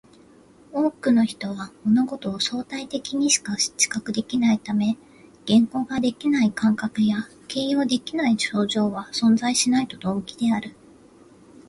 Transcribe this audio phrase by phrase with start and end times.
[0.71, 4.97] 多くの人は物事を相対的にしか知覚できないため、
[5.45, 10.73] 言語化できない感覚や形容できない症状は存在しないと同義である